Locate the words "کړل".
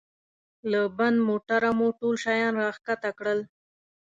3.17-3.39